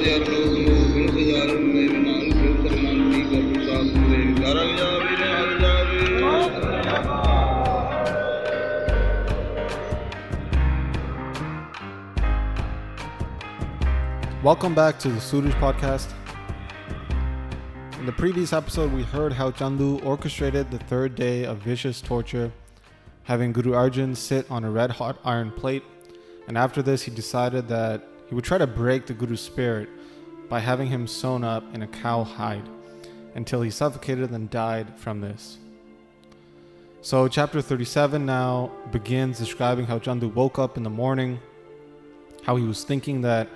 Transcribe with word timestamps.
ਹਜ਼ਾਰ 0.00 0.20
ਲੋਕ 0.30 0.52
ਨੂੰ 0.58 0.92
ਬਿਨ 0.92 1.08
ਹਜ਼ਾਰ 1.16 1.50
ਮੇਰੇ 1.58 1.98
ਨਾਲ 1.98 2.30
ਫਿਰ 2.36 2.52
ਸਨਮਾਨ 2.62 3.10
ਦੀ 3.10 3.22
ਕੋ 3.30 3.40
ਪ੍ਰਸਾਦ 3.52 3.86
ਦੇ 4.10 4.22
ਕਰ 4.42 4.60
ਜਾਵੇ 4.76 5.16
ਨਿਹਾਲ 5.16 5.58
ਜਾਵੇ 5.60 6.04
Welcome 14.46 14.74
back 14.74 14.98
to 15.00 15.08
the 15.08 15.20
Suraj 15.20 15.54
podcast. 15.60 16.12
In 17.98 18.06
the 18.06 18.12
previous 18.12 18.52
episode, 18.52 18.92
we 18.92 19.02
heard 19.02 19.32
how 19.32 19.50
Chandu 19.50 19.88
orchestrated 20.04 20.70
the 20.70 20.78
third 20.90 21.16
day 21.16 21.44
of 21.44 21.58
vicious 21.58 22.00
torture, 22.00 22.52
having 23.24 23.52
Guru 23.52 23.72
Arjan 23.72 24.16
sit 24.16 24.50
on 24.58 24.64
a 24.64 24.70
red 24.70 24.92
hot 24.92 25.18
iron 25.24 25.50
plate. 25.50 25.82
And 26.46 26.56
after 26.66 26.82
this, 26.90 27.02
he 27.02 27.10
decided 27.10 27.66
that 27.68 28.06
he 28.31 28.35
would 28.35 28.45
try 28.45 28.57
to 28.57 28.65
break 28.65 29.07
the 29.07 29.13
Guru's 29.13 29.41
spirit 29.41 29.89
by 30.47 30.61
having 30.61 30.87
him 30.87 31.05
sewn 31.05 31.43
up 31.43 31.65
in 31.75 31.81
a 31.81 31.87
cow 31.87 32.23
hide 32.23 32.63
until 33.35 33.61
he 33.61 33.69
suffocated 33.69 34.31
and 34.31 34.49
died 34.49 34.97
from 34.97 35.19
this. 35.19 35.57
So, 37.01 37.27
chapter 37.27 37.61
37 37.61 38.25
now 38.25 38.71
begins 38.89 39.37
describing 39.37 39.85
how 39.85 39.99
Chandu 39.99 40.33
woke 40.33 40.59
up 40.59 40.77
in 40.77 40.83
the 40.83 40.89
morning, 40.89 41.41
how 42.43 42.55
he 42.55 42.63
was 42.65 42.85
thinking 42.85 43.19
that 43.23 43.49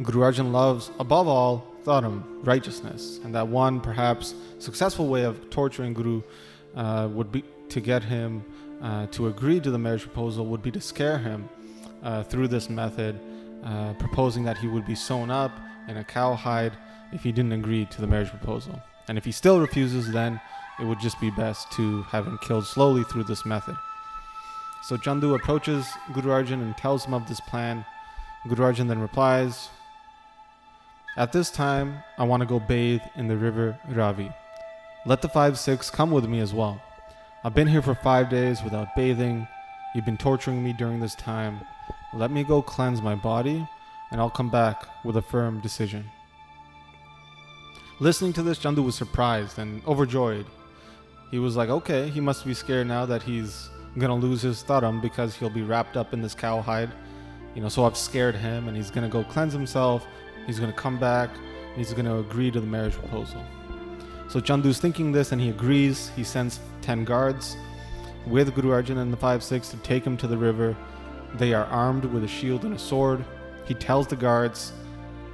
Guru 0.00 0.20
Arjan 0.20 0.52
loves, 0.52 0.92
above 1.00 1.26
all, 1.26 1.66
Dharam, 1.82 2.22
righteousness, 2.46 3.18
and 3.24 3.34
that 3.34 3.48
one 3.48 3.80
perhaps 3.80 4.36
successful 4.60 5.08
way 5.08 5.24
of 5.24 5.50
torturing 5.50 5.92
Guru 5.92 6.22
uh, 6.76 7.08
would 7.10 7.32
be 7.32 7.42
to 7.70 7.80
get 7.80 8.04
him 8.04 8.44
uh, 8.80 9.08
to 9.08 9.26
agree 9.26 9.58
to 9.58 9.72
the 9.72 9.78
marriage 9.78 10.02
proposal 10.02 10.46
would 10.46 10.62
be 10.62 10.70
to 10.70 10.80
scare 10.80 11.18
him 11.18 11.48
uh, 12.04 12.22
through 12.22 12.46
this 12.46 12.70
method, 12.70 13.18
uh, 13.64 13.94
proposing 13.94 14.44
that 14.44 14.58
he 14.58 14.68
would 14.68 14.86
be 14.86 14.94
sewn 14.94 15.30
up 15.30 15.52
in 15.88 15.96
a 15.96 16.04
cowhide 16.04 16.72
if 17.12 17.22
he 17.22 17.32
didn't 17.32 17.52
agree 17.52 17.84
to 17.86 18.00
the 18.00 18.06
marriage 18.06 18.30
proposal. 18.30 18.80
And 19.08 19.16
if 19.16 19.24
he 19.24 19.32
still 19.32 19.60
refuses, 19.60 20.10
then 20.12 20.40
it 20.78 20.84
would 20.84 21.00
just 21.00 21.20
be 21.20 21.30
best 21.30 21.70
to 21.72 22.02
have 22.04 22.26
him 22.26 22.38
killed 22.42 22.66
slowly 22.66 23.04
through 23.04 23.24
this 23.24 23.44
method. 23.44 23.76
So 24.84 24.96
Chandu 24.96 25.34
approaches 25.34 25.86
Guru 26.12 26.30
Arjan 26.30 26.62
and 26.62 26.76
tells 26.76 27.04
him 27.04 27.14
of 27.14 27.26
this 27.26 27.40
plan. 27.40 27.84
Guru 28.46 28.64
Arjan 28.72 28.88
then 28.88 29.00
replies, 29.00 29.70
At 31.16 31.32
this 31.32 31.50
time, 31.50 32.02
I 32.16 32.24
want 32.24 32.42
to 32.42 32.46
go 32.46 32.60
bathe 32.60 33.02
in 33.16 33.28
the 33.28 33.36
river 33.36 33.78
Ravi. 33.88 34.30
Let 35.04 35.22
the 35.22 35.28
5 35.28 35.58
Sikhs 35.58 35.90
come 35.90 36.10
with 36.10 36.26
me 36.26 36.40
as 36.40 36.54
well. 36.54 36.80
I've 37.44 37.54
been 37.54 37.68
here 37.68 37.82
for 37.82 37.94
five 37.94 38.28
days 38.28 38.62
without 38.62 38.96
bathing. 38.96 39.46
You've 39.94 40.04
been 40.04 40.16
torturing 40.16 40.62
me 40.62 40.72
during 40.72 41.00
this 41.00 41.14
time. 41.14 41.60
Let 42.14 42.30
me 42.30 42.44
go 42.44 42.62
cleanse 42.62 43.02
my 43.02 43.14
body, 43.14 43.66
and 44.10 44.20
I'll 44.20 44.30
come 44.30 44.50
back 44.50 44.86
with 45.04 45.16
a 45.16 45.22
firm 45.22 45.60
decision. 45.60 46.04
Listening 48.00 48.32
to 48.34 48.42
this, 48.42 48.58
Chandu 48.58 48.84
was 48.84 48.94
surprised 48.94 49.58
and 49.58 49.84
overjoyed. 49.86 50.46
He 51.30 51.38
was 51.38 51.56
like, 51.56 51.68
okay, 51.68 52.08
he 52.08 52.20
must 52.20 52.46
be 52.46 52.54
scared 52.54 52.86
now 52.86 53.04
that 53.06 53.22
he's 53.22 53.68
gonna 53.98 54.14
lose 54.14 54.42
his 54.42 54.62
Dharam 54.62 55.02
because 55.02 55.34
he'll 55.34 55.50
be 55.50 55.62
wrapped 55.62 55.96
up 55.96 56.12
in 56.12 56.22
this 56.22 56.34
cowhide. 56.34 56.90
You 57.54 57.62
know, 57.62 57.68
so 57.68 57.84
I've 57.84 57.96
scared 57.96 58.36
him 58.36 58.68
and 58.68 58.76
he's 58.76 58.90
gonna 58.90 59.08
go 59.08 59.24
cleanse 59.24 59.52
himself, 59.52 60.06
he's 60.46 60.60
gonna 60.60 60.72
come 60.72 60.98
back, 60.98 61.30
and 61.34 61.76
he's 61.76 61.92
gonna 61.92 62.18
agree 62.18 62.50
to 62.50 62.60
the 62.60 62.66
marriage 62.66 62.94
proposal. 62.94 63.42
So 64.28 64.40
Chandu's 64.40 64.78
thinking 64.78 65.10
this 65.10 65.32
and 65.32 65.40
he 65.40 65.48
agrees. 65.48 66.10
He 66.14 66.22
sends 66.22 66.60
10 66.82 67.04
guards 67.04 67.56
with 68.26 68.54
Guru 68.54 68.70
Arjan 68.70 68.98
and 68.98 69.12
the 69.12 69.16
5 69.16 69.42
Sikhs 69.42 69.70
to 69.70 69.76
take 69.78 70.06
him 70.06 70.16
to 70.18 70.26
the 70.26 70.36
river. 70.36 70.76
They 71.34 71.52
are 71.54 71.66
armed 71.66 72.04
with 72.04 72.24
a 72.24 72.28
shield 72.28 72.64
and 72.64 72.74
a 72.74 72.78
sword. 72.78 73.24
He 73.66 73.74
tells 73.74 74.06
the 74.06 74.16
guards 74.16 74.72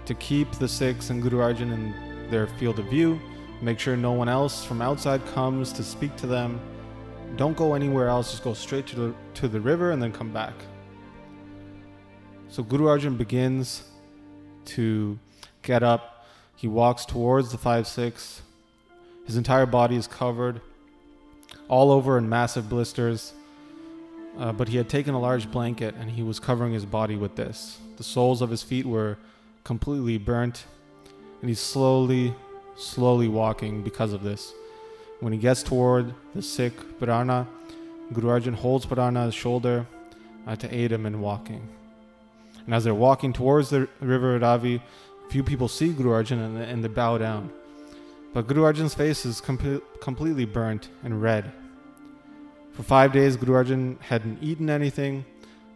to 0.06 0.14
keep 0.14 0.51
the 0.53 0.69
Sikhs 0.69 1.11
and 1.11 1.23
Guru 1.23 1.39
Arjan 1.39 1.73
in 1.73 2.29
their 2.30 2.46
field 2.46 2.79
of 2.79 2.86
view. 2.86 3.20
Make 3.63 3.79
sure 3.79 3.96
no 3.96 4.13
one 4.13 4.29
else 4.29 4.64
from 4.64 4.83
outside 4.83 5.24
comes 5.35 5.73
to 5.73 5.83
speak 5.83 6.17
to 6.17 6.27
them. 6.27 6.61
Don't 7.36 7.57
go 7.57 7.74
anywhere 7.74 8.08
else, 8.08 8.30
just 8.30 8.45
go 8.45 8.55
straight 8.55 8.86
to 8.89 8.96
the, 8.96 9.14
to 9.35 9.48
the 9.48 9.61
river 9.61 9.92
and 9.92 10.02
then 10.02 10.13
come 10.13 10.33
back. 10.33 10.55
So 12.48 12.63
Guru 12.63 12.85
Arjan 12.85 13.17
begins 13.17 13.85
to 14.67 15.19
get 15.63 15.83
up. 15.83 16.27
He 16.57 16.69
walks 16.69 17.05
towards 17.05 17.51
the 17.51 17.58
5 17.58 17.86
Sikhs. 17.86 18.42
His 19.27 19.36
entire 19.36 19.67
body 19.67 19.96
is 19.96 20.07
covered 20.07 20.61
all 21.69 21.90
over 21.90 22.19
in 22.19 22.29
massive 22.29 22.69
blisters. 22.69 23.33
Uh, 24.39 24.52
but 24.52 24.68
he 24.68 24.77
had 24.77 24.89
taken 24.89 25.14
a 25.14 25.20
large 25.20 25.50
blanket 25.50 25.95
and 25.98 26.11
he 26.11 26.22
was 26.22 26.40
covering 26.40 26.72
his 26.72 26.84
body 26.84 27.17
with 27.17 27.36
this. 27.36 27.78
The 27.96 28.02
soles 28.02 28.42
of 28.42 28.50
his 28.50 28.62
feet 28.62 28.84
were 28.84 29.17
completely 29.62 30.18
burnt, 30.18 30.64
and 31.40 31.48
he's 31.48 31.61
slowly, 31.61 32.34
slowly 32.77 33.28
walking 33.28 33.83
because 33.83 34.12
of 34.12 34.22
this. 34.22 34.52
When 35.20 35.33
he 35.33 35.39
gets 35.39 35.62
toward 35.62 36.12
the 36.34 36.42
Sikh 36.42 36.98
Pirana, 36.98 37.46
Guru 38.12 38.28
Arjan 38.28 38.55
holds 38.55 38.84
Pirana's 38.84 39.34
shoulder 39.34 39.86
uh, 40.46 40.56
to 40.56 40.74
aid 40.74 40.92
him 40.92 41.06
in 41.06 41.20
walking. 41.20 41.68
And 42.66 42.74
as 42.74 42.84
they're 42.84 42.95
walking 42.95 43.33
towards 43.33 43.70
the 43.70 43.89
river 44.01 44.39
Ravi, 44.39 44.83
few 45.30 45.42
people 45.42 45.68
see 45.68 45.92
Guru 45.92 46.11
Arjan 46.11 46.45
and, 46.45 46.58
and 46.58 46.84
they 46.84 46.89
bow 46.89 47.18
down. 47.18 47.51
But 48.33 48.48
Guru 48.48 48.62
Arjan's 48.62 48.95
face 48.95 49.24
is 49.24 49.40
com- 49.40 49.83
completely 50.01 50.45
burnt 50.45 50.89
and 51.02 51.22
red. 51.22 51.52
For 52.74 52.83
five 52.83 53.12
days, 53.12 53.36
Guru 53.36 53.52
Arjan 53.52 54.01
hadn't 54.01 54.42
eaten 54.42 54.68
anything. 54.68 55.24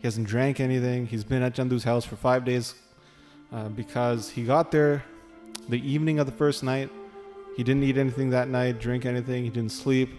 He 0.01 0.07
hasn't 0.09 0.27
drank 0.27 0.59
anything. 0.59 1.07
He's 1.07 1.23
been 1.23 1.43
at 1.43 1.55
Chandu's 1.55 1.85
house 1.85 2.05
for 2.05 2.17
five 2.17 2.45
days 2.45 2.75
uh, 3.53 3.69
because 3.69 4.31
he 4.31 4.43
got 4.43 4.73
there 4.73 5.05
the 5.69 5.81
evening 5.89 6.19
of 6.19 6.27
the 6.27 6.33
first 6.33 6.65
night. 6.65 6.91
He 7.57 7.63
didn't 7.63 7.85
eat 7.85 7.99
anything 7.99 8.31
that 8.31 8.49
night, 8.49 8.81
drink 8.81 9.07
anything. 9.07 9.45
He 9.45 9.51
didn't 9.51 9.71
sleep. 9.71 10.11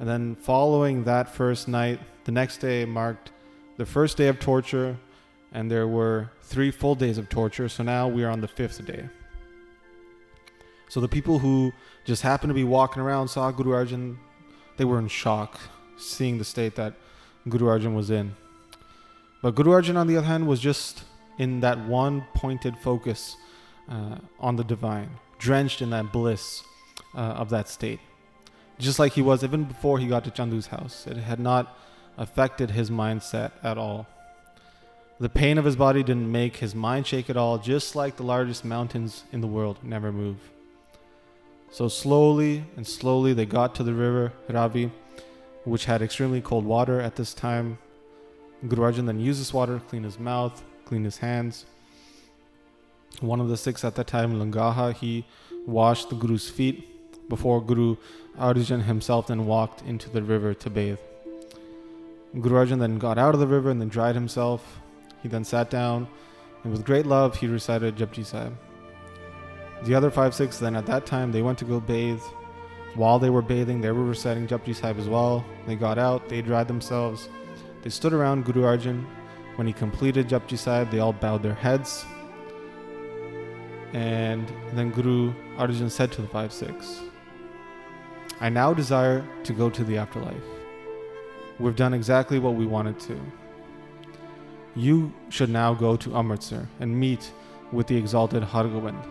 And 0.00 0.08
then, 0.08 0.34
following 0.34 1.04
that 1.04 1.32
first 1.32 1.68
night, 1.68 2.00
the 2.24 2.32
next 2.32 2.58
day 2.58 2.84
marked 2.84 3.30
the 3.76 3.86
first 3.86 4.16
day 4.16 4.26
of 4.26 4.40
torture, 4.40 4.96
and 5.52 5.70
there 5.70 5.86
were 5.86 6.30
three 6.42 6.72
full 6.72 6.96
days 6.96 7.18
of 7.18 7.28
torture. 7.28 7.68
So 7.68 7.84
now 7.84 8.08
we 8.08 8.24
are 8.24 8.30
on 8.30 8.40
the 8.40 8.48
fifth 8.48 8.84
day. 8.84 9.08
So 10.88 11.00
the 11.00 11.08
people 11.08 11.38
who 11.38 11.72
just 12.04 12.22
happened 12.22 12.50
to 12.50 12.54
be 12.54 12.64
walking 12.64 13.00
around 13.00 13.28
saw 13.28 13.52
Guru 13.52 13.70
Arjan, 13.70 14.16
they 14.76 14.84
were 14.84 14.98
in 14.98 15.06
shock 15.06 15.60
seeing 15.96 16.38
the 16.38 16.44
state 16.44 16.76
that 16.76 16.94
Guru 17.48 17.66
Arjan 17.66 17.94
was 17.94 18.10
in. 18.10 18.34
But 19.42 19.54
Guru 19.54 19.72
Arjan, 19.72 19.96
on 19.96 20.06
the 20.06 20.16
other 20.16 20.26
hand, 20.26 20.46
was 20.46 20.60
just 20.60 21.04
in 21.38 21.60
that 21.60 21.78
one 21.78 22.26
pointed 22.34 22.76
focus 22.78 23.36
uh, 23.88 24.16
on 24.40 24.56
the 24.56 24.64
divine, 24.64 25.10
drenched 25.38 25.82
in 25.82 25.90
that 25.90 26.12
bliss 26.12 26.62
uh, 27.14 27.18
of 27.18 27.50
that 27.50 27.68
state. 27.68 28.00
Just 28.78 28.98
like 28.98 29.12
he 29.12 29.22
was 29.22 29.42
even 29.44 29.64
before 29.64 29.98
he 29.98 30.06
got 30.06 30.24
to 30.24 30.30
Chandu's 30.30 30.66
house. 30.66 31.06
It 31.06 31.16
had 31.16 31.40
not 31.40 31.78
affected 32.18 32.70
his 32.70 32.90
mindset 32.90 33.52
at 33.62 33.78
all. 33.78 34.06
The 35.18 35.28
pain 35.30 35.56
of 35.56 35.64
his 35.64 35.76
body 35.76 36.02
didn't 36.02 36.30
make 36.30 36.56
his 36.56 36.74
mind 36.74 37.06
shake 37.06 37.30
at 37.30 37.38
all, 37.38 37.56
just 37.56 37.96
like 37.96 38.16
the 38.16 38.22
largest 38.22 38.64
mountains 38.64 39.24
in 39.32 39.40
the 39.40 39.46
world 39.46 39.78
never 39.82 40.12
move. 40.12 40.36
So 41.70 41.88
slowly 41.88 42.64
and 42.76 42.86
slowly 42.86 43.32
they 43.32 43.46
got 43.46 43.74
to 43.76 43.82
the 43.82 43.94
river 43.94 44.32
Ravi, 44.48 44.90
which 45.66 45.86
had 45.86 46.00
extremely 46.00 46.40
cold 46.40 46.64
water 46.64 47.00
at 47.00 47.16
this 47.16 47.34
time. 47.34 47.78
Guru 48.66 48.82
Arjan 48.82 49.06
then 49.06 49.20
used 49.20 49.40
this 49.40 49.52
water 49.52 49.78
to 49.78 49.84
clean 49.84 50.04
his 50.04 50.18
mouth, 50.18 50.62
clean 50.84 51.04
his 51.04 51.18
hands. 51.18 51.66
One 53.20 53.40
of 53.40 53.48
the 53.48 53.56
Sikhs 53.56 53.84
at 53.84 53.96
that 53.96 54.06
time, 54.06 54.34
Langaha, 54.34 54.94
he 54.94 55.26
washed 55.66 56.08
the 56.08 56.14
Guru's 56.14 56.48
feet 56.48 57.28
before 57.28 57.60
Guru 57.60 57.96
Arjan 58.38 58.84
himself 58.84 59.26
then 59.26 59.46
walked 59.46 59.82
into 59.82 60.08
the 60.08 60.22
river 60.22 60.54
to 60.54 60.70
bathe. 60.70 61.00
Guru 62.40 62.64
Arjan 62.64 62.78
then 62.78 62.98
got 62.98 63.18
out 63.18 63.34
of 63.34 63.40
the 63.40 63.46
river 63.46 63.70
and 63.70 63.80
then 63.80 63.88
dried 63.88 64.14
himself. 64.14 64.80
He 65.22 65.28
then 65.28 65.44
sat 65.44 65.68
down 65.68 66.06
and 66.62 66.72
with 66.72 66.84
great 66.84 67.06
love 67.06 67.36
he 67.36 67.48
recited 67.48 67.96
Japji 67.96 68.24
Sahib. 68.24 68.56
The 69.82 69.94
other 69.94 70.10
five 70.10 70.32
Sikhs 70.32 70.58
then 70.58 70.76
at 70.76 70.86
that 70.86 71.06
time 71.06 71.32
they 71.32 71.42
went 71.42 71.58
to 71.58 71.64
go 71.64 71.80
bathe. 71.80 72.22
While 72.96 73.18
they 73.18 73.28
were 73.28 73.42
bathing, 73.42 73.82
they 73.82 73.90
were 73.90 74.04
reciting 74.04 74.48
Japji 74.48 74.74
Sahib 74.74 74.98
as 74.98 75.06
well. 75.06 75.44
They 75.66 75.76
got 75.76 75.98
out, 75.98 76.30
they 76.30 76.40
dried 76.40 76.66
themselves. 76.66 77.28
They 77.82 77.90
stood 77.90 78.14
around 78.14 78.46
Guru 78.46 78.62
Arjan. 78.62 79.04
When 79.56 79.66
he 79.66 79.74
completed 79.74 80.28
Japji 80.28 80.56
Sahib, 80.56 80.90
they 80.90 80.98
all 80.98 81.12
bowed 81.12 81.42
their 81.42 81.54
heads. 81.54 82.06
And 83.92 84.50
then 84.72 84.90
Guru 84.92 85.34
Arjan 85.58 85.90
said 85.90 86.10
to 86.12 86.22
the 86.22 86.28
five 86.28 86.54
Sikhs, 86.54 87.02
I 88.40 88.48
now 88.48 88.72
desire 88.72 89.26
to 89.44 89.52
go 89.52 89.68
to 89.68 89.84
the 89.84 89.98
afterlife. 89.98 90.42
We've 91.58 91.76
done 91.76 91.92
exactly 91.92 92.38
what 92.38 92.54
we 92.54 92.64
wanted 92.64 92.98
to. 93.00 93.20
You 94.74 95.12
should 95.28 95.50
now 95.50 95.74
go 95.74 95.96
to 95.96 96.16
Amritsar 96.16 96.66
and 96.80 96.98
meet 96.98 97.30
with 97.72 97.88
the 97.88 97.96
exalted 97.96 98.42
Hargobind. 98.42 99.04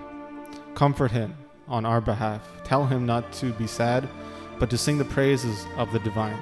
Comfort 0.76 1.12
him 1.12 1.36
on 1.68 1.86
our 1.86 2.02
behalf. 2.02 2.42
Tell 2.64 2.86
him 2.86 3.06
not 3.06 3.32
to 3.34 3.54
be 3.54 3.68
sad, 3.68 4.08
but 4.60 4.70
to 4.70 4.78
sing 4.78 4.98
the 4.98 5.06
praises 5.06 5.66
of 5.78 5.92
the 5.92 6.00
divine. 6.00 6.38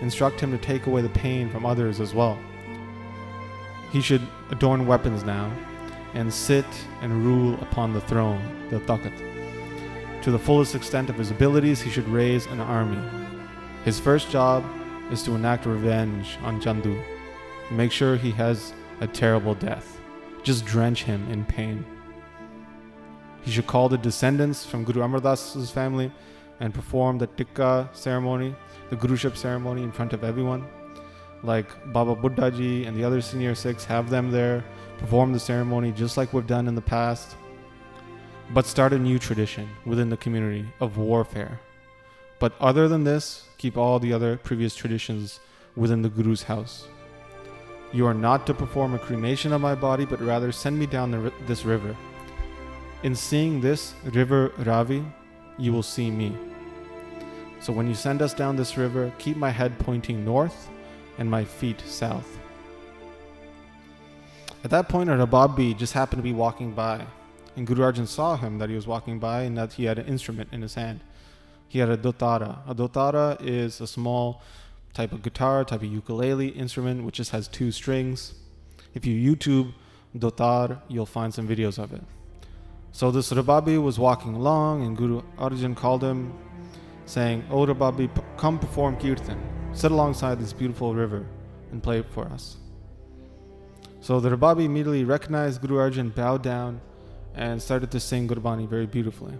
Instruct 0.00 0.40
him 0.40 0.50
to 0.50 0.58
take 0.58 0.86
away 0.86 1.02
the 1.02 1.08
pain 1.08 1.48
from 1.48 1.64
others 1.64 2.00
as 2.00 2.14
well. 2.14 2.38
He 3.90 4.00
should 4.00 4.22
adorn 4.50 4.86
weapons 4.86 5.22
now 5.24 5.50
and 6.14 6.32
sit 6.32 6.66
and 7.02 7.24
rule 7.24 7.54
upon 7.60 7.92
the 7.92 8.00
throne, 8.02 8.68
the 8.70 8.80
takht. 8.80 9.12
To 10.22 10.30
the 10.30 10.38
fullest 10.38 10.74
extent 10.74 11.08
of 11.08 11.16
his 11.16 11.30
abilities, 11.30 11.80
he 11.80 11.90
should 11.90 12.08
raise 12.08 12.46
an 12.46 12.60
army. 12.60 12.98
His 13.84 14.00
first 14.00 14.30
job 14.30 14.64
is 15.10 15.22
to 15.22 15.34
enact 15.34 15.66
revenge 15.66 16.36
on 16.42 16.60
Chandu. 16.60 17.00
Make 17.70 17.92
sure 17.92 18.16
he 18.16 18.32
has 18.32 18.72
a 19.00 19.06
terrible 19.06 19.54
death. 19.54 20.00
Just 20.42 20.64
drench 20.64 21.04
him 21.04 21.30
in 21.30 21.44
pain. 21.44 21.84
He 23.46 23.52
should 23.52 23.68
call 23.68 23.88
the 23.88 23.96
descendants 23.96 24.66
from 24.66 24.82
Guru 24.82 25.02
Amar 25.02 25.20
Das's 25.20 25.70
family 25.70 26.10
and 26.58 26.74
perform 26.74 27.16
the 27.16 27.28
tikka 27.28 27.88
ceremony, 27.92 28.56
the 28.90 28.96
guruship 28.96 29.36
ceremony 29.36 29.84
in 29.84 29.92
front 29.92 30.12
of 30.12 30.24
everyone. 30.24 30.66
Like 31.44 31.68
Baba 31.92 32.16
Buddhaji 32.16 32.88
and 32.88 32.96
the 32.96 33.04
other 33.04 33.20
senior 33.20 33.54
Sikhs 33.54 33.84
have 33.84 34.10
them 34.10 34.32
there, 34.32 34.64
perform 34.98 35.32
the 35.32 35.38
ceremony 35.38 35.92
just 35.92 36.16
like 36.16 36.32
we've 36.32 36.46
done 36.48 36.66
in 36.66 36.74
the 36.74 36.80
past, 36.80 37.36
but 38.52 38.66
start 38.66 38.92
a 38.92 38.98
new 38.98 39.16
tradition 39.16 39.68
within 39.84 40.10
the 40.10 40.16
community 40.16 40.66
of 40.80 40.98
warfare. 40.98 41.60
But 42.40 42.52
other 42.60 42.88
than 42.88 43.04
this, 43.04 43.44
keep 43.58 43.76
all 43.76 44.00
the 44.00 44.12
other 44.12 44.38
previous 44.38 44.74
traditions 44.74 45.38
within 45.76 46.02
the 46.02 46.08
Guru's 46.08 46.42
house. 46.42 46.88
You 47.92 48.06
are 48.06 48.14
not 48.14 48.44
to 48.48 48.54
perform 48.54 48.94
a 48.94 48.98
cremation 48.98 49.52
of 49.52 49.60
my 49.60 49.76
body, 49.76 50.04
but 50.04 50.20
rather 50.20 50.50
send 50.50 50.76
me 50.76 50.86
down 50.86 51.12
the, 51.12 51.32
this 51.46 51.64
river. 51.64 51.96
In 53.06 53.14
seeing 53.14 53.60
this 53.60 53.94
river 54.02 54.52
Ravi, 54.58 55.04
you 55.58 55.72
will 55.72 55.84
see 55.84 56.10
me. 56.10 56.36
So 57.60 57.72
when 57.72 57.86
you 57.86 57.94
send 57.94 58.20
us 58.20 58.34
down 58.34 58.56
this 58.56 58.76
river, 58.76 59.12
keep 59.16 59.36
my 59.36 59.50
head 59.50 59.78
pointing 59.78 60.24
north 60.24 60.68
and 61.16 61.30
my 61.30 61.44
feet 61.44 61.80
south. 61.86 62.36
At 64.64 64.70
that 64.70 64.88
point, 64.88 65.08
a 65.08 65.12
Rababi 65.12 65.78
just 65.78 65.92
happened 65.92 66.18
to 66.18 66.24
be 66.24 66.32
walking 66.32 66.72
by, 66.72 67.06
and 67.54 67.64
Guru 67.64 67.84
Arjan 67.84 68.08
saw 68.08 68.36
him 68.36 68.58
that 68.58 68.70
he 68.70 68.74
was 68.74 68.88
walking 68.88 69.20
by 69.20 69.42
and 69.42 69.56
that 69.56 69.74
he 69.74 69.84
had 69.84 70.00
an 70.00 70.06
instrument 70.08 70.48
in 70.50 70.60
his 70.60 70.74
hand. 70.74 70.98
He 71.68 71.78
had 71.78 71.88
a 71.88 71.96
dotara. 71.96 72.58
A 72.68 72.74
dotara 72.74 73.40
is 73.40 73.80
a 73.80 73.86
small 73.86 74.42
type 74.94 75.12
of 75.12 75.22
guitar, 75.22 75.64
type 75.64 75.82
of 75.82 75.92
ukulele 75.92 76.48
instrument, 76.48 77.04
which 77.04 77.14
just 77.14 77.30
has 77.30 77.46
two 77.46 77.70
strings. 77.70 78.34
If 78.94 79.06
you 79.06 79.14
YouTube 79.14 79.74
dotar, 80.18 80.80
you'll 80.88 81.06
find 81.06 81.32
some 81.32 81.46
videos 81.46 81.78
of 81.78 81.92
it. 81.92 82.02
So 82.96 83.10
this 83.10 83.30
Rababi 83.30 83.76
was 83.76 83.98
walking 83.98 84.34
along, 84.34 84.82
and 84.82 84.96
Guru 84.96 85.20
Arjan 85.36 85.76
called 85.76 86.02
him, 86.02 86.32
saying, 87.04 87.44
"O 87.50 87.66
Rababi, 87.66 88.08
come 88.38 88.58
perform 88.58 88.96
kirtan. 88.96 89.38
Sit 89.74 89.92
alongside 89.92 90.38
this 90.38 90.54
beautiful 90.54 90.94
river 90.94 91.26
and 91.70 91.82
play 91.82 92.00
for 92.00 92.24
us." 92.24 92.56
So 94.00 94.18
the 94.18 94.30
Rababi 94.30 94.64
immediately 94.64 95.04
recognized 95.04 95.60
Guru 95.60 95.76
Arjan, 95.76 96.14
bowed 96.14 96.40
down, 96.40 96.80
and 97.34 97.60
started 97.60 97.90
to 97.90 98.00
sing 98.00 98.28
Gurbani 98.28 98.66
very 98.66 98.86
beautifully. 98.86 99.34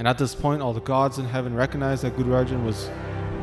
And 0.00 0.08
at 0.08 0.18
this 0.18 0.34
point, 0.34 0.62
all 0.62 0.72
the 0.72 0.80
gods 0.80 1.20
in 1.20 1.26
heaven 1.26 1.54
recognized 1.54 2.02
that 2.02 2.16
Guru 2.16 2.32
Arjan 2.32 2.64
was 2.64 2.90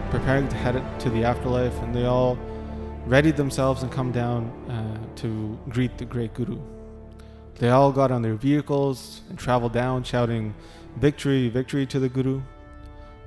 preparing 0.09 0.50
to 0.50 0.57
head 0.57 0.75
to 1.00 1.09
the 1.09 1.24
afterlife, 1.24 1.81
and 1.83 1.95
they 1.95 2.03
all 2.03 2.38
readied 3.07 3.38
themselves 3.38 3.81
and 3.81 3.89
come 3.89 4.12
down 4.12 4.51
uh, 4.68 4.98
to 5.21 5.57
greet 5.69 5.98
the 5.98 6.03
great 6.03 6.33
Guru. 6.33 6.59
They 7.59 7.69
all 7.69 7.92
got 7.92 8.12
on 8.12 8.21
their 8.21 8.36
vehicles 8.36 9.21
and 9.30 9.38
traveled 9.38 9.74
down, 9.74 10.03
shouting, 10.03 10.56
Victory, 10.98 11.48
victory 11.48 11.86
to 11.86 12.00
the 12.00 12.09
Guru. 12.09 12.42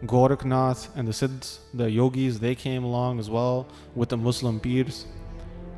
Gorakhnath 0.05 0.89
and 0.97 1.09
the 1.09 1.13
Siddhs, 1.13 1.61
the 1.73 1.91
yogis, 1.91 2.39
they 2.39 2.55
came 2.55 2.85
along 2.85 3.19
as 3.19 3.31
well 3.31 3.67
with 3.95 4.11
the 4.11 4.17
Muslim 4.17 4.61
pirs. 4.61 5.07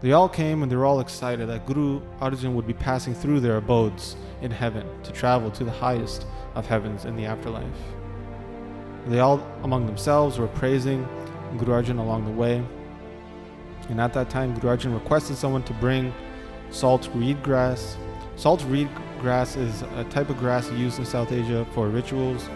They 0.00 0.12
all 0.12 0.28
came 0.28 0.62
and 0.62 0.70
they 0.70 0.76
were 0.76 0.84
all 0.84 1.00
excited 1.00 1.48
that 1.48 1.64
Guru 1.64 2.00
Arjan 2.20 2.54
would 2.54 2.66
be 2.66 2.74
passing 2.74 3.14
through 3.14 3.40
their 3.40 3.58
abodes 3.58 4.16
in 4.42 4.50
heaven 4.50 4.86
to 5.04 5.12
travel 5.12 5.50
to 5.52 5.64
the 5.64 5.70
highest 5.70 6.26
of 6.54 6.66
heavens 6.66 7.04
in 7.04 7.14
the 7.14 7.24
afterlife. 7.24 7.64
They 9.06 9.20
all 9.20 9.40
among 9.62 9.86
themselves 9.86 10.38
were 10.38 10.48
praising 10.48 11.06
Guru 11.56 11.80
Arjan 11.80 11.98
along 11.98 12.24
the 12.24 12.32
way. 12.32 12.64
And 13.88 14.00
at 14.00 14.12
that 14.14 14.28
time, 14.28 14.54
Guru 14.54 14.76
Arjan 14.76 14.92
requested 14.92 15.36
someone 15.36 15.62
to 15.64 15.72
bring 15.74 16.12
salt 16.70 17.08
reed 17.14 17.42
grass. 17.44 17.96
Salt 18.36 18.62
reed 18.68 18.88
grass 19.20 19.56
is 19.56 19.82
a 19.96 20.04
type 20.10 20.28
of 20.28 20.38
grass 20.38 20.70
used 20.72 20.98
in 20.98 21.06
South 21.06 21.32
Asia 21.32 21.66
for 21.72 21.88
rituals. 21.88 22.48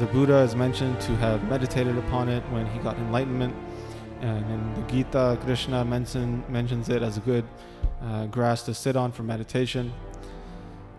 The 0.00 0.06
Buddha 0.06 0.38
is 0.38 0.56
mentioned 0.56 1.00
to 1.02 1.16
have 1.16 1.42
meditated 1.48 1.96
upon 1.96 2.28
it 2.28 2.42
when 2.50 2.66
he 2.66 2.80
got 2.80 2.96
enlightenment 2.98 3.54
and 4.20 4.44
in 4.50 4.74
the 4.74 4.82
Gita, 4.90 5.38
Krishna 5.42 5.84
mention, 5.84 6.44
mentions 6.48 6.88
it 6.88 7.02
as 7.02 7.16
a 7.16 7.20
good 7.20 7.44
uh, 8.02 8.26
grass 8.26 8.64
to 8.64 8.74
sit 8.74 8.96
on 8.96 9.12
for 9.12 9.22
meditation. 9.22 9.92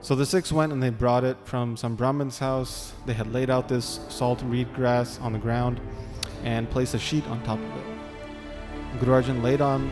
So 0.02 0.16
the 0.16 0.26
Sikhs 0.26 0.54
went 0.54 0.72
and 0.72 0.82
they 0.82 0.90
brought 0.90 1.26
it 1.26 1.36
from 1.44 1.76
some 1.76 1.98
Brahmin's 1.98 2.40
house. 2.40 2.94
They 3.06 3.14
had 3.14 3.34
laid 3.34 3.50
out 3.50 3.68
this 3.68 4.00
salt 4.08 4.42
reed 4.44 4.74
grass 4.74 5.20
on 5.20 5.34
the 5.34 5.40
ground 5.40 5.82
and 6.46 6.70
placed 6.70 6.94
a 6.94 7.00
sheet 7.00 7.28
on 7.28 7.44
top 7.44 7.60
of 7.60 7.78
it. 7.78 9.00
Guru 9.02 9.22
Arjan 9.22 9.44
laid 9.44 9.60
on 9.60 9.92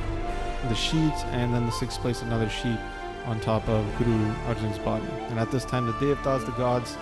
the 0.70 0.74
sheet, 0.74 1.14
and 1.34 1.54
then 1.54 1.66
the 1.66 1.72
Sikhs 1.72 1.98
placed 1.98 2.24
another 2.24 2.48
sheet 2.48 2.80
on 3.28 3.40
top 3.40 3.68
of 3.68 3.86
Guru 3.98 4.18
Arjan's 4.48 4.80
body. 4.80 5.06
And 5.30 5.40
at 5.40 5.52
this 5.52 5.66
time, 5.66 5.86
the 5.86 5.94
Devtas, 5.94 6.46
the 6.46 6.52
gods, 6.54 6.98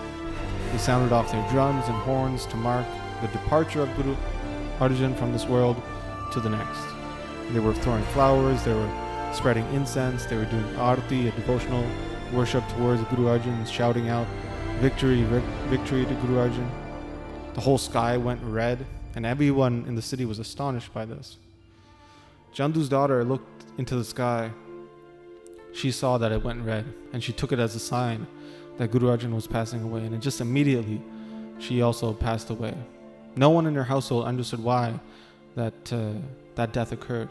they 0.72 0.78
sounded 0.78 1.12
off 1.12 1.32
their 1.32 1.48
drums 1.50 1.86
and 1.86 1.96
horns 2.02 2.44
to 2.46 2.56
mark 2.56 2.84
the 3.22 3.28
departure 3.28 3.82
of 3.82 3.96
Guru 3.96 4.14
Arjan 4.78 5.16
from 5.16 5.32
this 5.32 5.46
world 5.46 5.80
to 6.32 6.40
the 6.40 6.50
next. 6.50 6.82
They 7.52 7.60
were 7.60 7.72
throwing 7.72 8.04
flowers, 8.06 8.62
they 8.64 8.74
were 8.74 8.90
spreading 9.32 9.64
incense, 9.72 10.26
they 10.26 10.36
were 10.36 10.44
doing 10.46 10.76
arti, 10.76 11.28
a 11.28 11.30
devotional 11.30 11.84
worship 12.32 12.66
towards 12.70 13.02
Guru 13.04 13.26
Arjan, 13.26 13.66
shouting 13.66 14.08
out 14.08 14.26
victory, 14.80 15.22
victory 15.68 16.04
to 16.04 16.14
Guru 16.14 16.36
Arjan. 16.36 16.68
The 17.54 17.60
whole 17.60 17.78
sky 17.78 18.16
went 18.16 18.42
red, 18.42 18.84
and 19.14 19.24
everyone 19.24 19.84
in 19.86 19.94
the 19.94 20.02
city 20.02 20.24
was 20.24 20.38
astonished 20.38 20.92
by 20.92 21.04
this. 21.04 21.38
Chandu's 22.52 22.88
daughter 22.88 23.24
looked 23.24 23.64
into 23.78 23.96
the 23.96 24.04
sky. 24.04 24.50
She 25.76 25.90
saw 25.90 26.16
that 26.16 26.32
it 26.32 26.42
went 26.42 26.64
red, 26.64 26.86
and 27.12 27.22
she 27.22 27.34
took 27.34 27.52
it 27.52 27.58
as 27.58 27.74
a 27.74 27.78
sign 27.78 28.26
that 28.78 28.90
Guru 28.90 29.14
Arjan 29.14 29.34
was 29.34 29.46
passing 29.46 29.82
away, 29.82 30.06
and 30.06 30.22
just 30.22 30.40
immediately 30.40 31.02
she 31.58 31.82
also 31.82 32.14
passed 32.14 32.48
away. 32.48 32.74
No 33.36 33.50
one 33.50 33.66
in 33.66 33.74
her 33.74 33.84
household 33.84 34.24
understood 34.24 34.64
why 34.64 34.98
that 35.54 35.92
uh, 35.92 36.14
that 36.54 36.72
death 36.72 36.92
occurred. 36.92 37.28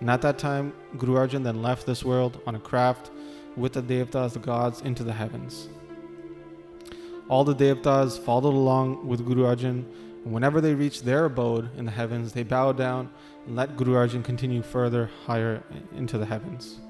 And 0.00 0.08
at 0.08 0.22
that 0.22 0.38
time, 0.38 0.72
Guru 0.96 1.16
Arjan 1.16 1.44
then 1.44 1.60
left 1.60 1.84
this 1.84 2.02
world 2.02 2.40
on 2.46 2.54
a 2.54 2.58
craft 2.58 3.10
with 3.58 3.74
the 3.74 3.82
Devtas, 3.82 4.32
the 4.32 4.38
gods, 4.38 4.80
into 4.80 5.04
the 5.04 5.12
heavens. 5.12 5.68
All 7.28 7.44
the 7.44 7.54
Devtas 7.54 8.18
followed 8.18 8.54
along 8.54 9.06
with 9.06 9.26
Guru 9.26 9.42
Arjan, 9.42 9.84
and 10.24 10.32
whenever 10.32 10.62
they 10.62 10.72
reached 10.72 11.04
their 11.04 11.26
abode 11.26 11.68
in 11.76 11.84
the 11.84 11.90
heavens, 11.90 12.32
they 12.32 12.42
bowed 12.42 12.78
down 12.78 13.10
and 13.46 13.54
let 13.54 13.76
Guru 13.76 13.94
Arjan 13.96 14.24
continue 14.24 14.62
further 14.62 15.10
higher 15.26 15.62
into 15.94 16.16
the 16.16 16.24
heavens. 16.24 16.80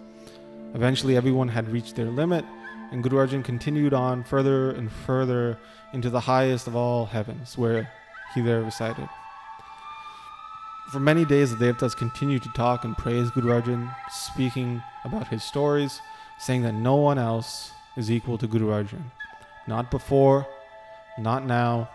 Eventually, 0.74 1.16
everyone 1.16 1.48
had 1.48 1.70
reached 1.70 1.96
their 1.96 2.10
limit, 2.10 2.44
and 2.90 3.02
Guru 3.02 3.26
Arjan 3.26 3.44
continued 3.44 3.94
on 3.94 4.24
further 4.24 4.70
and 4.70 4.90
further 4.90 5.58
into 5.92 6.10
the 6.10 6.20
highest 6.20 6.66
of 6.66 6.76
all 6.76 7.06
heavens, 7.06 7.56
where 7.56 7.90
he 8.34 8.40
there 8.40 8.62
resided. 8.62 9.08
For 10.92 11.00
many 11.00 11.24
days, 11.24 11.54
the 11.54 11.64
Devtas 11.64 11.96
continued 11.96 12.42
to 12.44 12.48
talk 12.50 12.84
and 12.84 12.96
praise 12.96 13.30
Guru 13.30 13.60
Arjan, 13.60 13.94
speaking 14.10 14.82
about 15.04 15.28
his 15.28 15.42
stories, 15.42 16.00
saying 16.38 16.62
that 16.62 16.72
no 16.72 16.96
one 16.96 17.18
else 17.18 17.72
is 17.96 18.10
equal 18.10 18.38
to 18.38 18.46
Guru 18.46 18.68
Arjan. 18.68 19.04
Not 19.66 19.90
before, 19.90 20.46
not 21.18 21.44
now, 21.44 21.90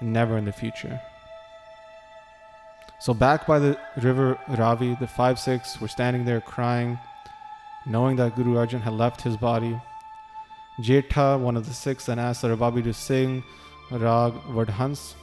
and 0.00 0.12
never 0.12 0.36
in 0.38 0.44
the 0.44 0.52
future. 0.52 1.00
So, 3.00 3.14
back 3.14 3.46
by 3.46 3.58
the 3.58 3.78
river 4.02 4.38
Ravi, 4.48 4.96
the 5.00 5.06
five 5.06 5.38
Sikhs 5.38 5.80
were 5.80 5.88
standing 5.88 6.24
there 6.24 6.40
crying, 6.40 6.98
knowing 7.88 8.16
that 8.16 8.36
Guru 8.36 8.54
Arjan 8.54 8.80
had 8.80 8.92
left 8.92 9.20
his 9.22 9.36
body. 9.36 9.80
Jetha, 10.80 11.40
one 11.40 11.56
of 11.56 11.66
the 11.66 11.74
Sikhs, 11.74 12.06
then 12.06 12.18
asked 12.18 12.42
the 12.42 12.48
Rababi 12.48 12.84
to 12.84 12.92
sing 12.92 13.42
Rag 13.90 14.32
Vadhans. 14.50 15.14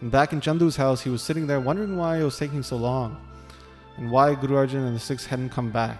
and 0.00 0.10
back 0.10 0.32
in 0.32 0.40
Chandu's 0.40 0.76
house, 0.76 1.00
he 1.00 1.10
was 1.10 1.22
sitting 1.22 1.46
there 1.46 1.58
wondering 1.58 1.96
why 1.96 2.18
it 2.18 2.24
was 2.24 2.38
taking 2.38 2.62
so 2.62 2.76
long 2.76 3.16
and 3.96 4.10
why 4.10 4.34
Guru 4.34 4.56
Arjan 4.56 4.86
and 4.86 4.94
the 4.94 5.00
Sikhs 5.00 5.24
hadn't 5.24 5.48
come 5.48 5.70
back. 5.70 5.98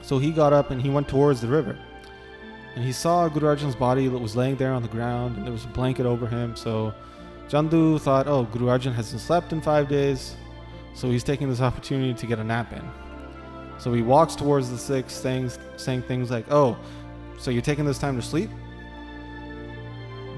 So 0.00 0.18
he 0.18 0.32
got 0.32 0.52
up 0.52 0.70
and 0.70 0.80
he 0.80 0.90
went 0.90 1.08
towards 1.08 1.40
the 1.40 1.48
river. 1.48 1.78
And 2.74 2.84
he 2.84 2.92
saw 2.92 3.28
Guru 3.28 3.54
Arjan's 3.54 3.76
body 3.76 4.08
that 4.08 4.18
was 4.18 4.34
laying 4.34 4.56
there 4.56 4.72
on 4.72 4.82
the 4.82 4.88
ground 4.88 5.36
and 5.36 5.44
there 5.44 5.52
was 5.52 5.64
a 5.64 5.68
blanket 5.68 6.06
over 6.06 6.26
him. 6.26 6.56
So 6.56 6.94
Chandu 7.48 8.00
thought, 8.00 8.26
oh, 8.26 8.44
Guru 8.44 8.66
Arjan 8.66 8.94
hasn't 8.94 9.20
slept 9.20 9.52
in 9.52 9.60
five 9.60 9.88
days. 9.88 10.34
So 10.94 11.10
he's 11.10 11.22
taking 11.22 11.48
this 11.48 11.60
opportunity 11.60 12.14
to 12.14 12.26
get 12.26 12.38
a 12.38 12.44
nap 12.44 12.72
in. 12.72 12.82
So 13.82 13.92
he 13.92 14.02
walks 14.02 14.36
towards 14.36 14.70
the 14.70 14.78
Sikhs, 14.78 15.12
saying, 15.12 15.50
saying 15.76 16.02
things 16.02 16.30
like, 16.30 16.46
oh, 16.50 16.76
so 17.38 17.50
you're 17.50 17.62
taking 17.62 17.84
this 17.84 17.98
time 17.98 18.14
to 18.16 18.22
sleep? 18.22 18.50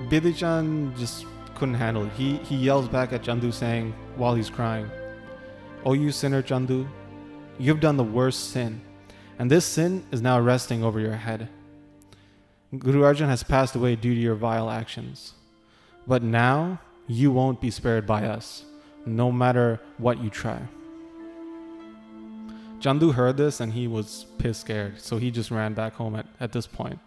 Bidhi 0.09 0.35
Chand 0.35 0.97
just 0.97 1.27
couldn't 1.55 1.75
handle 1.75 2.05
it. 2.05 2.13
He, 2.13 2.37
he 2.39 2.57
yells 2.57 2.89
back 2.89 3.13
at 3.13 3.23
Chandu 3.23 3.53
saying, 3.53 3.93
while 4.17 4.35
he's 4.35 4.49
crying, 4.49 4.91
Oh, 5.85 5.93
you 5.93 6.11
sinner, 6.11 6.43
Chandu, 6.43 6.89
you've 7.59 7.81
done 7.81 7.99
the 7.99 8.05
worst 8.05 8.51
sin 8.51 8.81
and 9.39 9.51
this 9.51 9.65
sin 9.65 10.05
is 10.13 10.23
now 10.23 10.39
resting 10.41 10.85
over 10.85 11.01
your 11.01 11.17
head. 11.17 11.49
Guru 12.77 13.03
Arjan 13.03 13.27
has 13.27 13.43
passed 13.43 13.75
away 13.75 13.97
due 13.97 14.15
to 14.15 14.21
your 14.21 14.35
vile 14.35 14.71
actions. 14.71 15.35
But 16.07 16.23
now 16.23 16.81
you 17.07 17.33
won't 17.33 17.61
be 17.61 17.71
spared 17.71 18.07
by 18.07 18.25
us, 18.27 18.65
no 19.07 19.33
matter 19.33 19.81
what 19.99 20.23
you 20.23 20.31
try. 20.31 20.61
Chandu 22.85 23.15
heard 23.15 23.39
this 23.39 23.61
and 23.61 23.73
he 23.73 23.89
was 23.89 24.27
pissed 24.37 24.61
scared, 24.61 25.01
so 25.01 25.17
he 25.17 25.31
just 25.31 25.51
ran 25.51 25.73
back 25.73 25.95
home 25.95 26.15
at, 26.15 26.27
at 26.39 26.53
this 26.53 26.67
point. 26.67 26.99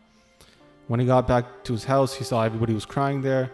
When 0.88 1.00
he 1.00 1.06
got 1.06 1.28
back 1.28 1.64
to 1.66 1.74
his 1.74 1.84
house, 1.84 2.16
he 2.16 2.24
saw 2.24 2.44
everybody 2.44 2.74
was 2.74 2.84
crying 2.86 3.22
there, 3.22 3.52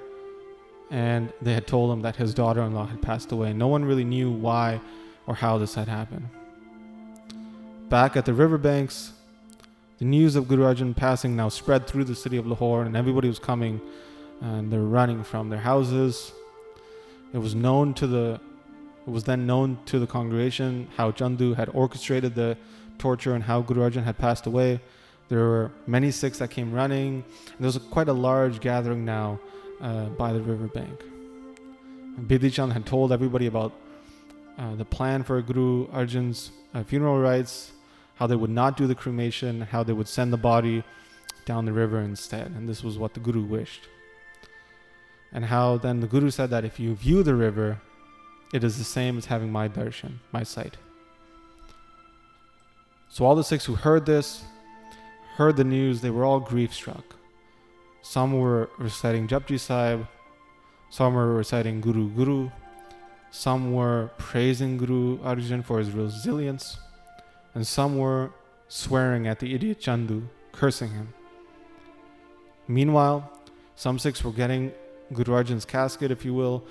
and 0.89 1.33
they 1.41 1.53
had 1.53 1.67
told 1.67 1.91
him 1.91 2.01
that 2.03 2.15
his 2.15 2.33
daughter 2.33 2.61
in 2.61 2.73
law 2.73 2.85
had 2.85 3.01
passed 3.01 3.33
away. 3.33 3.51
No 3.51 3.67
one 3.67 3.83
really 3.83 4.05
knew 4.05 4.31
why 4.31 4.79
or 5.27 5.35
how 5.35 5.57
this 5.57 5.75
had 5.75 5.89
happened. 5.89 6.29
Back 7.89 8.15
at 8.15 8.23
the 8.23 8.33
riverbanks, 8.33 9.11
the 9.99 10.05
news 10.05 10.37
of 10.37 10.47
Guru 10.47 10.63
Arjan 10.63 10.95
passing 10.95 11.35
now 11.35 11.49
spread 11.49 11.87
through 11.87 12.05
the 12.05 12.15
city 12.15 12.37
of 12.37 12.47
Lahore, 12.47 12.83
and 12.83 12.95
everybody 12.95 13.27
was 13.27 13.39
coming 13.39 13.81
and 14.39 14.71
they're 14.71 14.79
running 14.79 15.25
from 15.25 15.49
their 15.49 15.59
houses. 15.59 16.31
It 17.33 17.39
was 17.39 17.53
known 17.53 17.93
to 17.95 18.07
the 18.07 18.39
it 19.05 19.09
was 19.09 19.23
then 19.25 19.45
known 19.45 19.77
to 19.87 19.99
the 19.99 20.07
congregation 20.07 20.87
how 20.95 21.11
Chandu 21.11 21.55
had 21.55 21.69
orchestrated 21.73 22.35
the 22.35 22.57
torture 22.97 23.33
and 23.33 23.43
how 23.43 23.61
Guru 23.61 23.89
Arjan 23.89 24.03
had 24.03 24.17
passed 24.17 24.45
away. 24.45 24.79
There 25.29 25.39
were 25.39 25.71
many 25.87 26.11
Sikhs 26.11 26.39
that 26.39 26.51
came 26.51 26.71
running. 26.71 27.23
And 27.47 27.59
there 27.59 27.65
was 27.67 27.75
a, 27.75 27.81
quite 27.81 28.07
a 28.07 28.13
large 28.13 28.59
gathering 28.61 29.03
now 29.03 29.39
uh, 29.81 30.05
by 30.05 30.31
the 30.31 30.41
riverbank. 30.41 31.03
Bidhi 32.21 32.53
Chand 32.53 32.73
had 32.73 32.85
told 32.85 33.11
everybody 33.11 33.47
about 33.47 33.73
uh, 34.57 34.75
the 34.75 34.85
plan 34.85 35.23
for 35.23 35.41
Guru 35.41 35.87
Arjan's 35.87 36.51
uh, 36.73 36.83
funeral 36.83 37.19
rites, 37.19 37.71
how 38.15 38.27
they 38.27 38.35
would 38.35 38.51
not 38.51 38.77
do 38.77 38.87
the 38.87 38.95
cremation, 38.95 39.61
how 39.61 39.83
they 39.83 39.93
would 39.93 40.07
send 40.07 40.31
the 40.31 40.37
body 40.37 40.83
down 41.45 41.65
the 41.65 41.73
river 41.73 41.99
instead. 41.99 42.47
And 42.51 42.69
this 42.69 42.83
was 42.83 42.97
what 42.97 43.13
the 43.15 43.19
Guru 43.19 43.43
wished. 43.43 43.89
And 45.31 45.45
how 45.45 45.77
then 45.77 45.99
the 45.99 46.07
Guru 46.07 46.29
said 46.29 46.51
that 46.51 46.63
if 46.63 46.79
you 46.79 46.93
view 46.95 47.23
the 47.23 47.35
river, 47.35 47.81
it 48.53 48.63
is 48.63 48.77
the 48.77 48.83
same 48.83 49.17
as 49.17 49.25
having 49.25 49.51
my 49.51 49.67
darshan, 49.67 50.13
my 50.31 50.43
sight. 50.43 50.77
So 53.09 53.25
all 53.25 53.35
the 53.35 53.43
Sikhs 53.43 53.65
who 53.65 53.75
heard 53.75 54.05
this, 54.05 54.43
heard 55.35 55.57
the 55.57 55.63
news, 55.63 56.01
they 56.01 56.11
were 56.11 56.23
all 56.23 56.39
grief 56.39 56.73
struck. 56.73 57.15
Some 58.03 58.39
were 58.39 58.69
reciting 58.77 59.27
Japji 59.27 59.59
Sahib, 59.59 60.07
some 60.91 61.15
were 61.15 61.33
reciting 61.33 61.81
Guru 61.81 62.09
Guru, 62.09 62.51
some 63.31 63.73
were 63.73 64.11
praising 64.19 64.77
Guru 64.77 65.17
Arjan 65.19 65.65
for 65.65 65.79
his 65.79 65.91
resilience, 65.91 66.77
and 67.55 67.65
some 67.65 67.97
were 67.97 68.31
swearing 68.67 69.27
at 69.27 69.39
the 69.39 69.55
idiot 69.55 69.79
Chandu, 69.79 70.27
cursing 70.51 70.91
him. 70.91 71.13
Meanwhile, 72.67 73.31
some 73.75 73.97
Sikhs 73.97 74.23
were 74.23 74.31
getting 74.31 74.71
Guru 75.11 75.33
Arjan's 75.33 75.65
casket, 75.65 76.11
if 76.11 76.23
you 76.23 76.33
will, 76.35 76.63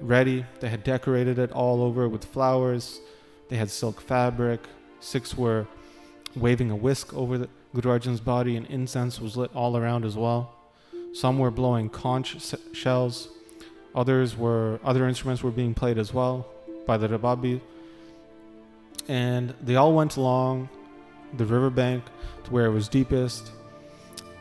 ready. 0.00 0.44
They 0.60 0.68
had 0.68 0.84
decorated 0.84 1.38
it 1.38 1.52
all 1.52 1.82
over 1.82 2.08
with 2.08 2.24
flowers. 2.24 3.00
They 3.48 3.56
had 3.56 3.70
silk 3.70 4.00
fabric. 4.00 4.60
Sikhs 5.00 5.36
were 5.36 5.66
waving 6.34 6.70
a 6.70 6.76
whisk 6.76 7.14
over 7.14 7.38
the 7.38 7.48
Guru 7.74 7.98
Arjan's 7.98 8.20
body, 8.20 8.56
and 8.56 8.66
incense 8.66 9.20
was 9.20 9.36
lit 9.36 9.50
all 9.54 9.76
around 9.76 10.04
as 10.04 10.16
well. 10.16 10.54
Some 11.12 11.38
were 11.38 11.50
blowing 11.50 11.88
conch 11.88 12.36
shells. 12.72 13.28
Others 13.94 14.36
were 14.36 14.78
other 14.84 15.08
instruments 15.08 15.42
were 15.42 15.50
being 15.50 15.74
played 15.74 15.98
as 15.98 16.12
well 16.12 16.46
by 16.86 16.96
the 16.96 17.08
Rababi. 17.08 17.60
And 19.08 19.54
they 19.62 19.76
all 19.76 19.94
went 19.94 20.16
along 20.16 20.68
the 21.36 21.44
riverbank 21.44 22.04
to 22.44 22.50
where 22.50 22.66
it 22.66 22.72
was 22.72 22.88
deepest. 22.88 23.52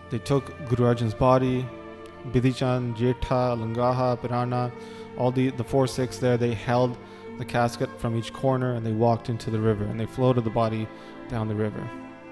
They 0.10 0.20
took 0.20 0.54
Guru 0.70 0.94
Arjan's 0.94 1.14
body, 1.14 1.66
Bidhi 2.32 2.56
Chand, 2.56 2.96
Jetha, 2.96 3.56
Langaha, 3.58 4.18
Pirana, 4.20 4.72
all 5.18 5.32
the, 5.32 5.50
the 5.52 5.64
four 5.64 5.88
Sikhs 5.88 6.18
there, 6.18 6.38
they 6.38 6.54
held 6.54 6.98
the 7.38 7.46
casket 7.46 7.90
from 8.00 8.16
each 8.16 8.32
corner 8.34 8.74
and 8.74 8.86
they 8.86 8.92
walked 8.92 9.30
into 9.30 9.50
the 9.50 9.60
river 9.60 9.84
and 9.84 10.00
they 10.00 10.06
floated 10.06 10.44
the 10.44 10.50
body 10.50 10.88
down 11.30 11.48
the 11.48 11.56
river. 11.56 11.90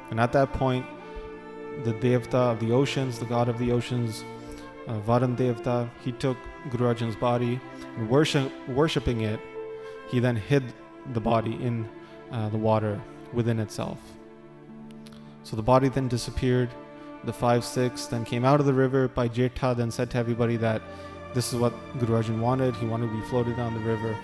And 0.09 0.19
at 0.19 0.31
that 0.33 0.53
point, 0.53 0.85
the 1.83 1.93
Devta 1.93 2.33
of 2.33 2.59
the 2.59 2.71
oceans, 2.71 3.19
the 3.19 3.25
god 3.25 3.49
of 3.49 3.57
the 3.57 3.71
oceans, 3.71 4.23
uh, 4.87 4.99
Devta, 4.99 5.89
he 6.03 6.11
took 6.11 6.37
Guru 6.69 6.93
Arjan's 6.93 7.15
body 7.15 7.59
and 7.97 8.09
worship, 8.09 8.51
worshipping 8.69 9.21
it, 9.21 9.39
he 10.09 10.19
then 10.19 10.35
hid 10.35 10.63
the 11.13 11.21
body 11.21 11.53
in 11.53 11.89
uh, 12.31 12.49
the 12.49 12.57
water 12.57 13.01
within 13.33 13.59
itself. 13.59 13.99
So 15.43 15.55
the 15.55 15.63
body 15.63 15.89
then 15.89 16.07
disappeared. 16.07 16.69
The 17.25 17.33
five 17.33 17.63
Sikhs 17.63 18.05
then 18.05 18.25
came 18.25 18.45
out 18.45 18.59
of 18.59 18.65
the 18.65 18.73
river. 18.73 19.07
Bhai 19.07 19.29
Jetha 19.29 19.75
then 19.75 19.91
said 19.91 20.09
to 20.11 20.17
everybody 20.17 20.57
that 20.57 20.81
this 21.33 21.51
is 21.51 21.59
what 21.59 21.73
Guru 21.99 22.21
Arjan 22.21 22.39
wanted. 22.39 22.75
He 22.75 22.85
wanted 22.85 23.07
to 23.07 23.13
be 23.13 23.21
floated 23.27 23.57
down 23.57 23.73
the 23.73 23.79
river. 23.79 24.15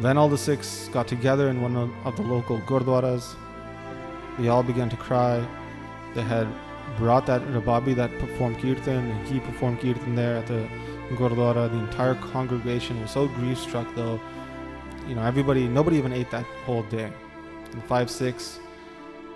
Then 0.00 0.18
all 0.18 0.28
the 0.28 0.38
Sikhs 0.38 0.88
got 0.92 1.08
together 1.08 1.48
in 1.48 1.62
one 1.62 1.76
of 1.76 2.16
the 2.16 2.22
local 2.22 2.58
gurdwaras. 2.60 3.34
They 4.38 4.48
all 4.48 4.62
began 4.62 4.90
to 4.90 4.96
cry. 4.96 5.46
They 6.14 6.22
had 6.22 6.48
brought 6.98 7.26
that 7.26 7.42
Rababi 7.42 7.94
that 7.94 8.10
performed 8.18 8.58
kirtan, 8.58 9.10
and 9.10 9.28
he 9.28 9.40
performed 9.40 9.80
kirtan 9.80 10.14
there 10.14 10.36
at 10.36 10.46
the 10.46 10.68
gurdwara. 11.10 11.70
The 11.70 11.78
entire 11.78 12.14
congregation 12.16 13.00
was 13.00 13.12
so 13.12 13.28
grief 13.28 13.58
struck, 13.58 13.86
though. 13.94 14.20
You 15.08 15.14
know, 15.14 15.22
everybody, 15.22 15.68
nobody 15.68 15.96
even 15.96 16.12
ate 16.12 16.30
that 16.32 16.44
whole 16.66 16.82
day. 16.84 17.10
And 17.72 17.84
five, 17.84 18.10
Sikhs, 18.10 18.58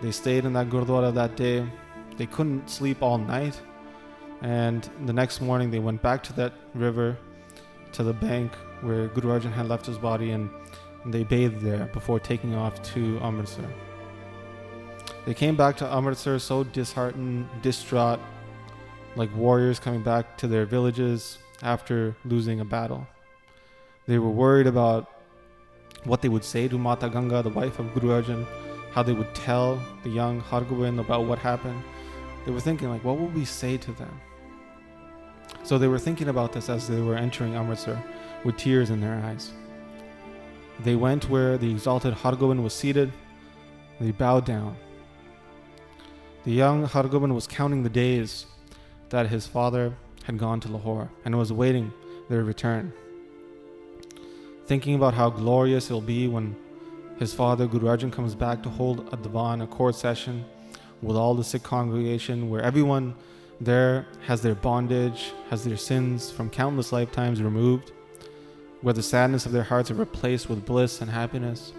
they 0.02 0.10
stayed 0.10 0.44
in 0.44 0.52
that 0.54 0.68
gurdwara 0.68 1.14
that 1.14 1.36
day. 1.36 1.64
They 2.16 2.26
couldn't 2.26 2.68
sleep 2.68 3.00
all 3.00 3.16
night 3.16 3.58
and 4.42 4.88
the 5.04 5.12
next 5.12 5.40
morning, 5.40 5.70
they 5.70 5.78
went 5.78 6.02
back 6.02 6.22
to 6.24 6.32
that 6.34 6.52
river, 6.74 7.16
to 7.92 8.02
the 8.02 8.12
bank 8.12 8.52
where 8.80 9.08
Guru 9.08 9.38
Arjan 9.38 9.52
had 9.52 9.68
left 9.68 9.86
his 9.86 9.98
body, 9.98 10.30
and, 10.30 10.50
they 11.06 11.24
bathed 11.24 11.60
there 11.62 11.86
before 11.94 12.20
taking 12.20 12.54
off 12.54 12.82
to 12.92 13.18
Amritsar. 13.22 13.64
They 15.24 15.32
came 15.32 15.56
back 15.56 15.78
to 15.78 15.86
Amritsar 15.86 16.38
so 16.38 16.62
disheartened, 16.62 17.48
distraught, 17.62 18.20
like 19.16 19.34
warriors 19.34 19.78
coming 19.78 20.02
back 20.02 20.36
to 20.38 20.46
their 20.46 20.66
villages 20.66 21.38
after 21.62 22.14
losing 22.26 22.60
a 22.60 22.66
battle. 22.66 23.06
They 24.06 24.18
were 24.18 24.30
worried 24.30 24.66
about 24.66 25.10
what 26.04 26.22
they 26.22 26.28
would 26.28 26.44
say 26.44 26.68
to 26.68 26.78
Mata 26.78 27.08
Ganga, 27.08 27.42
the 27.42 27.50
wife 27.50 27.78
of 27.78 27.92
Guru 27.94 28.20
Arjan, 28.20 28.46
how 28.92 29.02
they 29.02 29.12
would 29.12 29.34
tell 29.34 29.80
the 30.02 30.10
young 30.10 30.40
Hargobind 30.40 30.98
about 30.98 31.24
what 31.24 31.38
happened. 31.38 31.82
They 32.44 32.52
were 32.52 32.60
thinking, 32.60 32.88
like, 32.88 33.04
what 33.04 33.18
will 33.18 33.28
we 33.28 33.44
say 33.44 33.76
to 33.76 33.92
them? 33.92 34.20
So 35.62 35.78
they 35.78 35.88
were 35.88 35.98
thinking 35.98 36.28
about 36.28 36.52
this 36.52 36.68
as 36.68 36.88
they 36.88 37.00
were 37.00 37.16
entering 37.16 37.54
Amritsar 37.54 38.02
with 38.44 38.56
tears 38.56 38.90
in 38.90 39.00
their 39.00 39.22
eyes. 39.24 39.52
They 40.80 40.96
went 40.96 41.28
where 41.28 41.58
the 41.58 41.70
exalted 41.70 42.14
Hargobind 42.14 42.62
was 42.62 42.72
seated. 42.72 43.12
They 44.00 44.12
bowed 44.12 44.46
down. 44.46 44.76
The 46.44 46.52
young 46.52 46.86
Hargobind 46.86 47.34
was 47.34 47.46
counting 47.46 47.82
the 47.82 47.90
days 47.90 48.46
that 49.10 49.26
his 49.28 49.46
father 49.46 49.94
had 50.24 50.38
gone 50.38 50.60
to 50.60 50.72
Lahore 50.72 51.10
and 51.24 51.36
was 51.36 51.50
awaiting 51.50 51.92
their 52.28 52.44
return. 52.44 52.92
Thinking 54.66 54.94
about 54.94 55.14
how 55.14 55.28
glorious 55.28 55.86
it'll 55.86 56.00
be 56.00 56.28
when 56.28 56.56
his 57.18 57.34
father 57.34 57.66
Guru 57.66 57.88
Arjan 57.88 58.10
comes 58.10 58.34
back 58.34 58.62
to 58.62 58.70
hold 58.70 59.12
a 59.12 59.16
divan, 59.16 59.60
a 59.60 59.66
court 59.66 59.94
session, 59.94 60.44
with 61.02 61.16
all 61.16 61.34
the 61.34 61.44
Sikh 61.44 61.62
congregation 61.62 62.48
where 62.48 62.62
everyone 62.62 63.14
there 63.60 64.06
has 64.26 64.40
their 64.40 64.54
bondage, 64.54 65.32
has 65.50 65.64
their 65.64 65.76
sins 65.76 66.30
from 66.30 66.48
countless 66.48 66.92
lifetimes 66.92 67.42
removed, 67.42 67.92
where 68.80 68.94
the 68.94 69.02
sadness 69.02 69.44
of 69.44 69.52
their 69.52 69.62
hearts 69.62 69.90
are 69.90 69.94
replaced 69.94 70.48
with 70.48 70.64
bliss 70.64 71.00
and 71.02 71.10
happiness, 71.10 71.72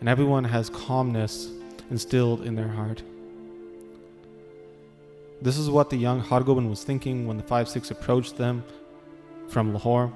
and 0.00 0.08
everyone 0.08 0.44
has 0.44 0.70
calmness 0.70 1.50
instilled 1.90 2.42
in 2.42 2.54
their 2.54 2.68
heart. 2.68 3.02
This 5.42 5.58
is 5.58 5.68
what 5.68 5.90
the 5.90 5.96
young 5.96 6.22
Hargobind 6.22 6.70
was 6.70 6.84
thinking 6.84 7.26
when 7.26 7.36
the 7.36 7.42
five 7.42 7.68
Sikhs 7.68 7.90
approached 7.90 8.36
them 8.38 8.64
from 9.48 9.74
Lahore, 9.74 10.10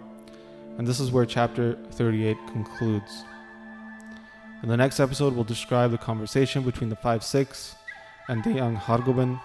and 0.78 0.86
this 0.86 1.00
is 1.00 1.10
where 1.10 1.26
chapter 1.26 1.76
38 1.90 2.38
concludes. 2.52 3.24
In 4.62 4.70
the 4.70 4.76
next 4.76 4.98
episode, 4.98 5.34
we'll 5.34 5.44
describe 5.44 5.90
the 5.90 5.98
conversation 5.98 6.62
between 6.62 6.88
the 6.88 6.96
five 6.96 7.22
Sikhs 7.22 7.74
and 8.28 8.42
the 8.42 8.52
young 8.52 8.76
Hargobind 8.76 9.38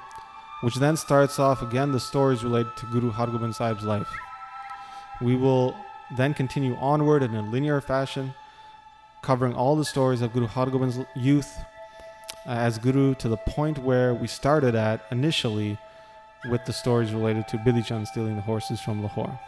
which 0.62 0.76
then 0.76 0.96
starts 0.96 1.40
off 1.40 1.62
again 1.62 1.92
the 1.92 2.00
stories 2.00 2.44
related 2.44 2.76
to 2.78 2.86
Guru 2.88 3.12
Hargobind 3.12 3.56
Sahib's 3.56 3.84
life. 3.84 4.10
We 5.22 5.36
will 5.36 5.76
then 6.16 6.34
continue 6.34 6.76
onward 6.78 7.24
in 7.24 7.36
a 7.36 7.42
linear 7.42 7.82
fashion, 7.82 8.34
covering 9.22 9.54
all 9.54 9.76
the 9.76 9.86
stories 9.86 10.22
of 10.22 10.34
Guru 10.34 10.48
Hargobind's 10.48 11.06
youth 11.16 11.58
uh, 12.46 12.52
as 12.52 12.78
Guru 12.78 13.16
to 13.16 13.30
the 13.30 13.38
point 13.38 13.78
where 13.80 14.14
we 14.14 14.28
started 14.28 14.76
at 14.76 15.06
initially 15.12 15.78
with 16.50 16.66
the 16.66 16.74
stories 16.74 17.14
related 17.14 17.48
to 17.50 17.58
Bidhi 17.58 17.86
Chand 17.86 18.08
stealing 18.08 18.36
the 18.36 18.42
horses 18.42 18.82
from 18.82 19.02
Lahore. 19.04 19.40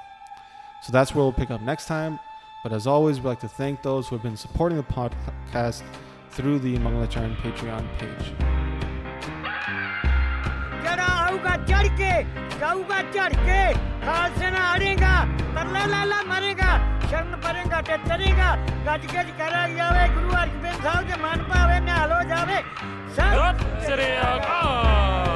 So 0.83 0.91
that's 0.91 1.15
where 1.15 1.23
we'll 1.23 1.33
pick 1.33 1.49
up 1.49 1.61
next 1.61 1.87
time. 1.87 2.19
But 2.61 2.71
as 2.71 2.87
always, 2.87 3.19
we'd 3.19 3.29
like 3.29 3.39
to 3.41 3.47
thank 3.47 3.81
those 3.81 4.07
who 4.07 4.15
have 4.15 4.23
been 4.23 4.37
supporting 4.37 4.77
the 4.77 4.83
podcast 4.83 5.81
through 6.31 6.59
the 6.59 6.77
Manglacharan 6.77 7.35
Patreon 7.37 7.87
page. 7.97 8.52
गऊगा 11.43 11.55
चढ़ 11.67 11.87
के 11.99 12.11
गऊगा 12.59 12.99
चढ़ 13.11 13.33
के 13.43 13.61
खालसेना 14.03 14.59
हारेगा 14.59 15.13
तरला 15.55 15.83
लाला 15.91 16.19
मरेगा, 16.31 16.71
शरण 17.09 17.35
परेगा 17.43 17.79
टचरेगा 17.89 18.49
गज 18.87 19.03
गज 19.11 19.29
करा 19.39 19.67
जावे 19.75 20.07
गुरु 20.15 20.31
अर्जन 20.39 20.79
साहब 20.83 21.03
के 21.03 21.15
मन 21.23 21.43
पावे 21.51 21.79
नहालो 21.83 22.19
जावे। 22.31 22.59
सब 23.19 23.67
श्री 23.85 24.09
अकाल 24.23 25.32